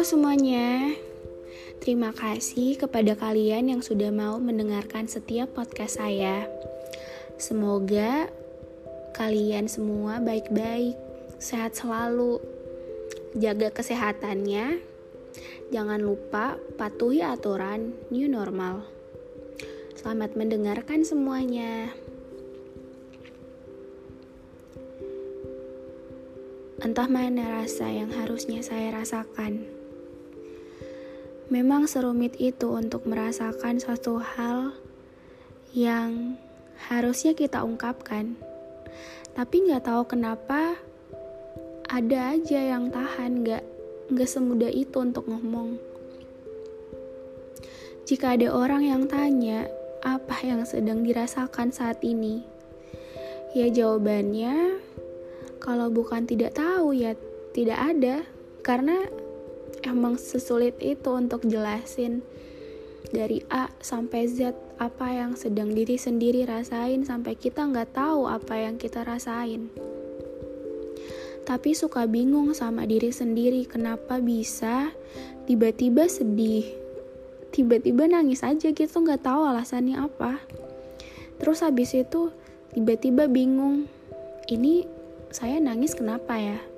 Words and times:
Semuanya. 0.00 0.96
Terima 1.76 2.16
kasih 2.16 2.80
kepada 2.80 3.12
kalian 3.20 3.68
yang 3.68 3.82
sudah 3.84 4.08
mau 4.08 4.40
mendengarkan 4.40 5.04
setiap 5.04 5.52
podcast 5.52 6.00
saya. 6.00 6.48
Semoga 7.36 8.32
kalian 9.12 9.68
semua 9.68 10.16
baik-baik, 10.24 10.96
sehat 11.36 11.76
selalu. 11.76 12.40
Jaga 13.36 13.68
kesehatannya. 13.76 14.80
Jangan 15.68 16.00
lupa 16.00 16.56
patuhi 16.80 17.20
aturan 17.20 17.92
new 18.08 18.24
normal. 18.24 18.88
Selamat 20.00 20.32
mendengarkan 20.32 21.04
semuanya. 21.04 21.92
Entah 26.80 27.06
mana 27.12 27.60
rasa 27.60 27.84
yang 27.92 28.08
harusnya 28.16 28.64
saya 28.64 28.96
rasakan. 28.96 29.79
Memang 31.50 31.90
serumit 31.90 32.38
itu 32.38 32.70
untuk 32.70 33.10
merasakan 33.10 33.82
suatu 33.82 34.22
hal 34.22 34.70
yang 35.74 36.38
harusnya 36.86 37.34
kita 37.34 37.66
ungkapkan. 37.66 38.38
Tapi 39.34 39.66
nggak 39.66 39.82
tahu 39.82 40.02
kenapa 40.06 40.78
ada 41.90 42.38
aja 42.38 42.60
yang 42.62 42.94
tahan, 42.94 43.42
nggak 43.42 43.66
nggak 44.14 44.30
semudah 44.30 44.70
itu 44.70 44.94
untuk 45.02 45.26
ngomong. 45.26 45.74
Jika 48.06 48.38
ada 48.38 48.54
orang 48.54 48.86
yang 48.86 49.02
tanya 49.10 49.66
apa 50.06 50.46
yang 50.46 50.62
sedang 50.62 51.02
dirasakan 51.02 51.74
saat 51.74 51.98
ini, 52.06 52.46
ya 53.58 53.66
jawabannya 53.66 54.78
kalau 55.58 55.90
bukan 55.90 56.30
tidak 56.30 56.54
tahu 56.54 56.94
ya 56.94 57.18
tidak 57.50 57.78
ada 57.78 58.22
karena 58.62 59.02
emang 59.84 60.20
sesulit 60.20 60.76
itu 60.80 61.10
untuk 61.12 61.44
jelasin 61.48 62.24
dari 63.10 63.42
A 63.50 63.72
sampai 63.82 64.30
Z 64.30 64.54
apa 64.78 65.12
yang 65.12 65.34
sedang 65.34 65.74
diri 65.74 65.98
sendiri 65.98 66.46
rasain 66.46 67.02
sampai 67.04 67.36
kita 67.36 67.66
nggak 67.66 67.92
tahu 67.96 68.30
apa 68.30 68.54
yang 68.56 68.78
kita 68.78 69.02
rasain. 69.02 69.68
Tapi 71.44 71.74
suka 71.74 72.06
bingung 72.06 72.54
sama 72.54 72.86
diri 72.86 73.10
sendiri 73.10 73.66
kenapa 73.66 74.22
bisa 74.22 74.94
tiba-tiba 75.50 76.06
sedih? 76.06 76.62
Tiba-tiba 77.50 78.06
nangis 78.06 78.46
aja 78.46 78.70
gitu 78.70 78.96
nggak 79.02 79.26
tahu 79.26 79.42
alasannya 79.42 79.98
apa. 79.98 80.38
Terus 81.42 81.66
habis 81.66 81.90
itu 81.96 82.30
tiba-tiba 82.70 83.26
bingung 83.26 83.90
ini 84.46 84.86
saya 85.34 85.58
nangis 85.58 85.98
kenapa 85.98 86.38
ya? 86.38 86.69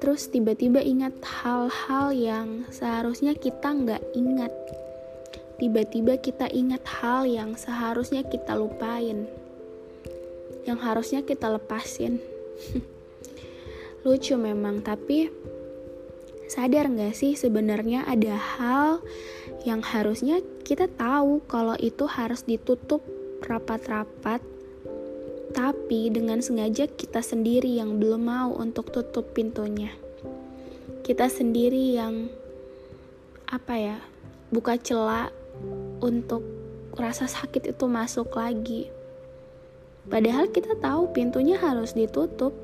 Terus 0.00 0.32
tiba-tiba 0.32 0.80
ingat 0.80 1.12
hal-hal 1.20 2.08
yang 2.16 2.48
seharusnya 2.72 3.36
kita 3.36 3.68
nggak 3.68 4.02
ingat. 4.16 4.52
Tiba-tiba 5.60 6.16
kita 6.16 6.48
ingat 6.48 6.80
hal 6.88 7.28
yang 7.28 7.52
seharusnya 7.52 8.24
kita 8.24 8.56
lupain. 8.56 9.28
Yang 10.64 10.78
harusnya 10.80 11.20
kita 11.20 11.52
lepasin. 11.52 12.16
Lucu 14.08 14.40
memang, 14.40 14.80
tapi 14.80 15.28
sadar 16.48 16.88
nggak 16.88 17.12
sih 17.12 17.36
sebenarnya 17.36 18.08
ada 18.08 18.34
hal 18.34 19.04
yang 19.68 19.84
harusnya 19.84 20.40
kita 20.64 20.88
tahu 20.96 21.44
kalau 21.44 21.76
itu 21.76 22.08
harus 22.08 22.42
ditutup 22.42 23.04
rapat-rapat 23.44 24.40
tapi 25.50 26.08
dengan 26.14 26.38
sengaja 26.38 26.86
kita 26.86 27.18
sendiri 27.20 27.78
yang 27.78 27.98
belum 27.98 28.22
mau 28.22 28.50
untuk 28.54 28.94
tutup 28.94 29.34
pintunya. 29.34 29.90
Kita 31.02 31.26
sendiri 31.26 31.98
yang 31.98 32.30
apa 33.50 33.74
ya, 33.74 33.98
buka 34.54 34.78
celah 34.78 35.34
untuk 35.98 36.46
rasa 36.94 37.26
sakit 37.26 37.74
itu 37.74 37.84
masuk 37.90 38.30
lagi. 38.38 38.86
Padahal 40.06 40.48
kita 40.54 40.78
tahu 40.78 41.10
pintunya 41.10 41.58
harus 41.58 41.98
ditutup. 41.98 42.54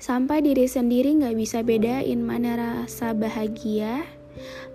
Sampai 0.00 0.40
diri 0.40 0.64
sendiri 0.64 1.12
nggak 1.20 1.36
bisa 1.36 1.60
bedain 1.60 2.24
mana 2.24 2.56
rasa 2.56 3.12
bahagia, 3.12 4.08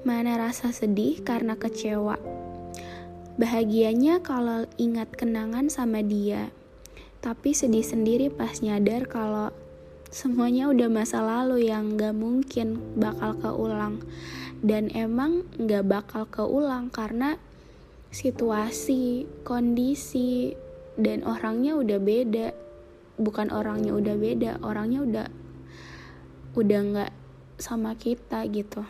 mana 0.05 0.37
rasa 0.37 0.69
sedih 0.69 1.25
karena 1.25 1.57
kecewa 1.57 2.44
Bahagianya 3.35 4.23
kalau 4.23 4.63
ingat 4.79 5.11
kenangan 5.11 5.67
sama 5.67 5.99
dia, 5.99 6.55
tapi 7.19 7.51
sedih 7.51 7.83
sendiri 7.83 8.31
pas 8.31 8.63
nyadar 8.63 9.11
kalau 9.11 9.51
semuanya 10.07 10.71
udah 10.71 10.87
masa 10.87 11.19
lalu 11.19 11.67
yang 11.67 11.99
gak 11.99 12.15
mungkin 12.15 12.79
bakal 12.95 13.35
keulang. 13.43 13.99
Dan 14.63 14.87
emang 14.95 15.43
gak 15.59 15.83
bakal 15.83 16.23
keulang 16.31 16.87
karena 16.87 17.35
situasi, 18.07 19.27
kondisi, 19.43 20.55
dan 20.95 21.27
orangnya 21.27 21.75
udah 21.75 21.99
beda. 21.99 22.55
Bukan 23.19 23.51
orangnya 23.51 23.99
udah 23.99 24.15
beda, 24.15 24.51
orangnya 24.63 24.99
udah 25.03 25.27
udah 26.55 26.81
gak 26.95 27.11
sama 27.59 27.99
kita 27.99 28.47
gitu. 28.47 28.87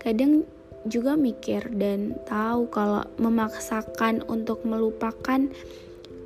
Kadang 0.00 0.48
juga 0.86 1.14
mikir 1.14 1.70
dan 1.78 2.18
tahu 2.26 2.66
kalau 2.70 3.06
memaksakan 3.18 4.26
untuk 4.26 4.66
melupakan 4.66 5.46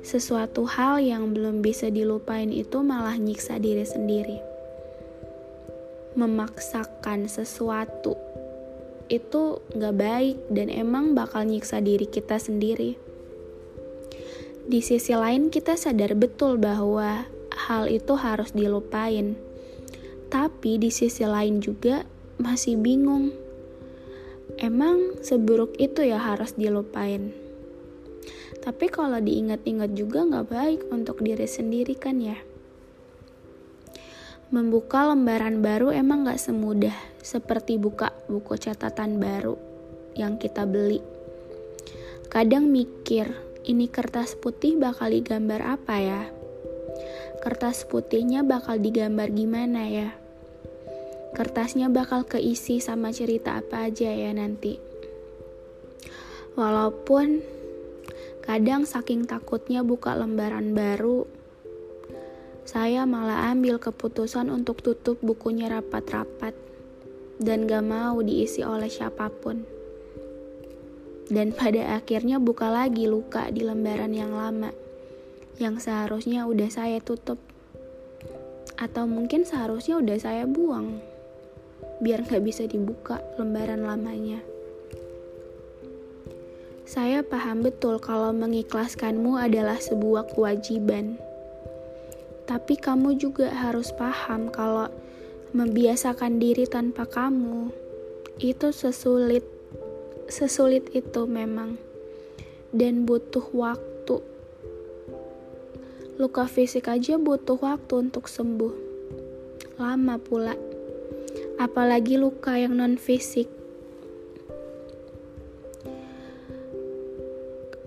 sesuatu 0.01 0.63
hal 0.65 1.03
yang 1.03 1.35
belum 1.35 1.59
bisa 1.59 1.91
dilupain 1.91 2.49
itu 2.49 2.81
malah 2.81 3.19
nyiksa 3.19 3.59
diri 3.59 3.83
sendiri. 3.83 4.39
Memaksakan 6.17 7.29
sesuatu 7.29 8.17
itu 9.07 9.61
gak 9.77 9.95
baik 9.95 10.37
dan 10.49 10.67
emang 10.73 11.13
bakal 11.13 11.45
nyiksa 11.45 11.83
diri 11.83 12.09
kita 12.09 12.41
sendiri. 12.41 12.97
Di 14.67 14.83
sisi 14.83 15.15
lain 15.15 15.47
kita 15.47 15.79
sadar 15.79 16.11
betul 16.17 16.59
bahwa 16.59 17.23
hal 17.67 17.87
itu 17.87 18.19
harus 18.19 18.51
dilupain. 18.51 19.39
Tapi 20.27 20.75
di 20.75 20.91
sisi 20.91 21.23
lain 21.23 21.63
juga 21.63 22.03
masih 22.35 22.75
bingung 22.75 23.46
Emang 24.57 25.21
seburuk 25.21 25.77
itu 25.77 26.01
ya 26.01 26.17
harus 26.17 26.57
dilupain. 26.57 27.29
Tapi 28.57 28.89
kalau 28.89 29.21
diingat-ingat 29.21 29.93
juga 29.93 30.25
nggak 30.25 30.47
baik 30.49 30.81
untuk 30.89 31.21
diri 31.21 31.45
sendiri 31.45 31.93
kan 31.93 32.17
ya. 32.17 32.35
Membuka 34.49 35.13
lembaran 35.13 35.61
baru 35.61 35.93
emang 35.93 36.25
nggak 36.25 36.41
semudah 36.41 36.97
seperti 37.21 37.77
buka 37.77 38.09
buku 38.25 38.57
catatan 38.57 39.21
baru 39.21 39.59
yang 40.17 40.41
kita 40.41 40.65
beli. 40.65 41.05
Kadang 42.27 42.73
mikir, 42.73 43.29
ini 43.63 43.85
kertas 43.87 44.33
putih 44.33 44.75
bakal 44.81 45.13
digambar 45.13 45.77
apa 45.77 45.95
ya? 46.01 46.21
Kertas 47.45 47.85
putihnya 47.85 48.41
bakal 48.41 48.81
digambar 48.81 49.29
gimana 49.31 49.85
ya? 49.85 50.09
Kertasnya 51.37 51.85
bakal 51.93 52.25
keisi 52.25 52.81
sama 52.81 53.13
cerita 53.13 53.61
apa 53.61 53.85
aja 53.85 54.09
ya 54.09 54.33
nanti. 54.33 54.81
Walaupun 56.57 57.45
kadang 58.41 58.89
saking 58.89 59.29
takutnya 59.29 59.85
buka 59.85 60.17
lembaran 60.17 60.73
baru, 60.73 61.29
saya 62.65 63.05
malah 63.05 63.53
ambil 63.53 63.77
keputusan 63.77 64.49
untuk 64.49 64.81
tutup 64.81 65.21
bukunya 65.21 65.69
rapat-rapat 65.69 66.57
dan 67.37 67.69
gak 67.69 67.85
mau 67.85 68.17
diisi 68.25 68.65
oleh 68.65 68.89
siapa 68.89 69.29
pun. 69.29 69.61
Dan 71.29 71.53
pada 71.53 72.01
akhirnya 72.01 72.41
buka 72.41 72.73
lagi 72.73 73.05
luka 73.05 73.53
di 73.53 73.61
lembaran 73.61 74.09
yang 74.09 74.33
lama, 74.33 74.73
yang 75.61 75.77
seharusnya 75.77 76.49
udah 76.49 76.69
saya 76.73 76.97
tutup. 76.97 77.37
Atau 78.73 79.05
mungkin 79.05 79.45
seharusnya 79.45 80.01
udah 80.01 80.17
saya 80.17 80.49
buang 80.49 81.16
biar 82.01 82.25
nggak 82.25 82.43
bisa 82.45 82.63
dibuka 82.69 83.21
lembaran 83.37 83.85
lamanya. 83.85 84.41
Saya 86.87 87.19
paham 87.19 87.67
betul 87.67 87.99
kalau 87.99 88.31
mengikhlaskanmu 88.31 89.35
adalah 89.35 89.75
sebuah 89.75 90.31
kewajiban. 90.31 91.19
Tapi 92.47 92.79
kamu 92.79 93.19
juga 93.19 93.51
harus 93.51 93.91
paham 93.91 94.47
kalau 94.47 94.87
membiasakan 95.51 96.39
diri 96.39 96.63
tanpa 96.63 97.03
kamu 97.03 97.71
itu 98.39 98.71
sesulit 98.71 99.43
sesulit 100.31 100.87
itu 100.95 101.27
memang 101.27 101.75
dan 102.71 103.03
butuh 103.03 103.43
waktu. 103.51 104.23
Luka 106.17 106.47
fisik 106.47 106.87
aja 106.87 107.19
butuh 107.19 107.59
waktu 107.59 108.09
untuk 108.09 108.31
sembuh. 108.31 108.73
Lama 109.77 110.17
pula. 110.17 110.66
Apalagi 111.57 112.21
luka 112.21 112.53
yang 112.53 112.77
non 112.77 113.01
fisik. 113.01 113.49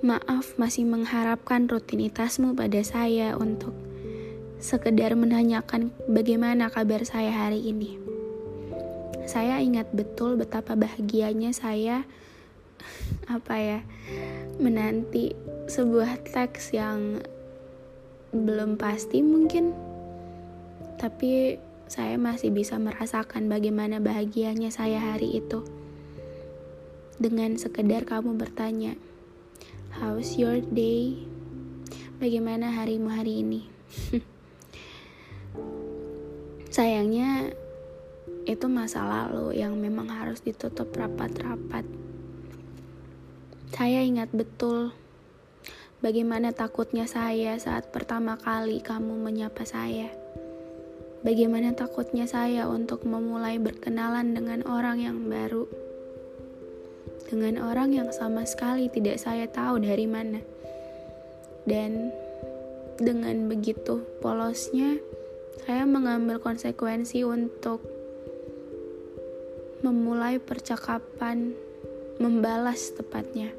Maaf 0.03 0.59
masih 0.59 0.91
mengharapkan 0.91 1.71
rutinitasmu 1.71 2.59
pada 2.59 2.83
saya 2.83 3.39
untuk 3.39 3.71
sekedar 4.59 5.15
menanyakan 5.15 5.95
bagaimana 6.11 6.67
kabar 6.67 7.07
saya 7.07 7.31
hari 7.31 7.63
ini. 7.63 7.95
Saya 9.31 9.63
ingat 9.63 9.95
betul 9.95 10.35
betapa 10.35 10.75
bahagianya 10.75 11.55
saya 11.55 12.03
apa 13.37 13.55
ya 13.55 13.79
menanti 14.59 15.33
sebuah 15.71 16.27
teks 16.27 16.75
yang 16.75 17.23
belum 18.35 18.75
pasti 18.75 19.23
mungkin 19.23 19.75
tapi 20.99 21.57
saya 21.91 22.15
masih 22.15 22.55
bisa 22.55 22.79
merasakan 22.79 23.51
bagaimana 23.51 23.99
bahagianya 23.99 24.71
saya 24.71 25.03
hari 25.03 25.43
itu 25.43 25.67
dengan 27.19 27.59
sekedar 27.59 28.07
kamu 28.07 28.39
bertanya 28.39 28.95
How's 29.91 30.39
your 30.39 30.63
day? 30.71 31.19
Bagaimana 32.23 32.71
harimu 32.71 33.11
hari 33.11 33.43
ini? 33.43 33.67
Sayangnya 36.71 37.51
itu 38.47 38.71
masa 38.71 39.03
lalu 39.03 39.59
yang 39.59 39.75
memang 39.75 40.07
harus 40.15 40.47
ditutup 40.47 40.95
rapat-rapat. 40.95 41.83
Saya 43.75 44.07
ingat 44.07 44.31
betul 44.31 44.95
bagaimana 45.99 46.55
takutnya 46.55 47.11
saya 47.11 47.59
saat 47.59 47.91
pertama 47.91 48.39
kali 48.39 48.79
kamu 48.79 49.19
menyapa 49.19 49.67
saya. 49.67 50.20
Bagaimana 51.21 51.77
takutnya 51.77 52.25
saya 52.25 52.65
untuk 52.69 53.05
memulai 53.05 53.61
berkenalan 53.61 54.33
dengan 54.33 54.65
orang 54.65 55.05
yang 55.05 55.29
baru 55.29 55.69
dengan 57.31 57.63
orang 57.63 57.95
yang 57.95 58.11
sama 58.11 58.43
sekali 58.43 58.91
tidak 58.91 59.23
saya 59.23 59.47
tahu 59.47 59.79
dari 59.79 60.05
mana. 60.11 60.43
Dan 61.63 62.11
dengan 62.99 63.47
begitu 63.47 64.03
polosnya, 64.19 64.99
saya 65.63 65.87
mengambil 65.87 66.43
konsekuensi 66.43 67.23
untuk 67.23 67.79
memulai 69.87 70.43
percakapan, 70.43 71.55
membalas 72.19 72.91
tepatnya, 72.99 73.55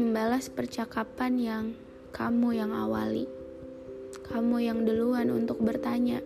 membalas 0.00 0.48
percakapan 0.48 1.32
yang 1.36 1.64
kamu 2.16 2.56
yang 2.56 2.72
awali, 2.72 3.28
kamu 4.32 4.64
yang 4.64 4.88
duluan 4.88 5.28
untuk 5.28 5.60
bertanya, 5.60 6.24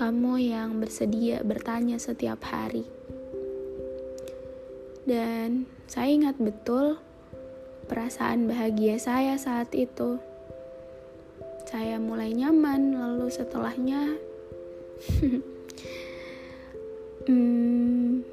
kamu 0.00 0.40
yang 0.40 0.80
bersedia 0.80 1.44
bertanya 1.44 2.00
setiap 2.00 2.40
hari. 2.48 2.88
Dan 5.04 5.68
saya 5.84 6.08
ingat 6.08 6.40
betul 6.40 6.96
perasaan 7.84 8.48
bahagia 8.48 8.96
saya 8.96 9.36
saat 9.36 9.76
itu. 9.76 10.16
Saya 11.68 12.00
mulai 12.00 12.32
nyaman, 12.32 12.96
lalu 12.96 13.28
setelahnya, 13.28 14.16
hmm, 17.28 18.24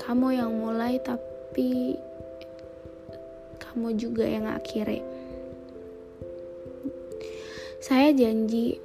kamu 0.00 0.26
yang 0.32 0.48
mulai, 0.56 0.96
tapi 1.04 2.00
kamu 3.60 4.00
juga 4.00 4.24
yang 4.24 4.48
akhirnya. 4.48 5.04
Saya 7.84 8.16
janji, 8.16 8.80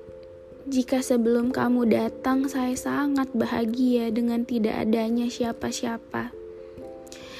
jika 0.70 1.02
sebelum 1.02 1.50
kamu 1.50 1.90
datang, 1.90 2.46
saya 2.46 2.78
sangat 2.78 3.34
bahagia 3.34 4.14
dengan 4.14 4.46
tidak 4.46 4.78
adanya 4.78 5.26
siapa-siapa. 5.26 6.30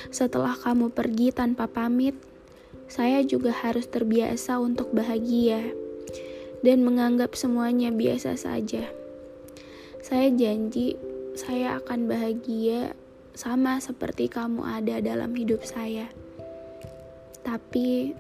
Setelah 0.10 0.58
kamu 0.58 0.90
pergi 0.90 1.30
tanpa 1.30 1.70
pamit, 1.70 2.18
saya 2.90 3.22
juga 3.22 3.54
harus 3.54 3.86
terbiasa 3.86 4.58
untuk 4.58 4.90
bahagia 4.90 5.70
dan 6.66 6.82
menganggap 6.82 7.38
semuanya 7.38 7.94
biasa 7.94 8.34
saja. 8.36 8.90
Saya 10.02 10.34
janji 10.34 10.98
saya 11.38 11.78
akan 11.78 12.10
bahagia 12.10 12.98
sama 13.38 13.78
seperti 13.80 14.28
kamu 14.34 14.66
ada 14.66 14.98
dalam 14.98 15.32
hidup 15.38 15.62
saya. 15.62 16.10
Tapi 17.46 18.18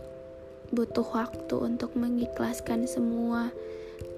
butuh 0.70 1.06
waktu 1.10 1.56
untuk 1.58 1.98
mengikhlaskan 1.98 2.88
semua 2.88 3.52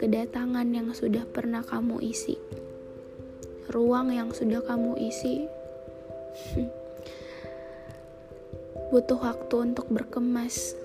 kedatangan 0.04 0.68
yang 0.76 0.92
sudah 0.92 1.24
pernah 1.24 1.64
kamu 1.64 2.04
isi. 2.04 2.36
Ruang 3.72 4.12
yang 4.12 4.36
sudah 4.36 4.60
kamu 4.60 5.00
isi. 5.00 5.48
butuh 8.92 9.16
waktu 9.16 9.56
untuk 9.72 9.88
berkemas. 9.88 10.76